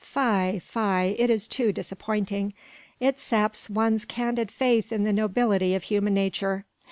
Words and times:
Fie, 0.03 0.57
fie, 0.57 1.09
it 1.19 1.29
is 1.29 1.47
too 1.47 1.71
disappointing. 1.71 2.55
It 2.99 3.19
saps 3.19 3.69
one's 3.69 4.03
candid 4.03 4.49
faith 4.49 4.91
in 4.91 5.03
the 5.03 5.13
nobility 5.13 5.75
of 5.75 5.83
human 5.83 6.15
nature. 6.15 6.65